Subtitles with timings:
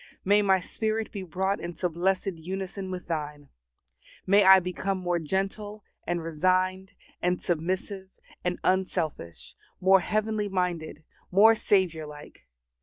[0.25, 3.49] May my spirit be brought into blessed unison with Thine.
[4.25, 8.09] May I become more gentle, and resigned, and submissive,
[8.43, 12.47] and unselfish; more heavenly minded; more Saviour like.